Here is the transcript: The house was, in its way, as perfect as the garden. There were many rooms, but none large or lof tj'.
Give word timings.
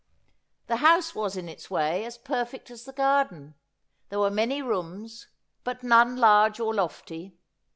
The 0.65 0.77
house 0.77 1.13
was, 1.13 1.37
in 1.37 1.47
its 1.47 1.69
way, 1.69 2.03
as 2.05 2.17
perfect 2.17 2.71
as 2.71 2.85
the 2.85 2.91
garden. 2.91 3.53
There 4.09 4.17
were 4.19 4.31
many 4.31 4.63
rooms, 4.63 5.27
but 5.63 5.83
none 5.83 6.17
large 6.17 6.59
or 6.59 6.73
lof 6.73 7.05
tj'. 7.05 7.33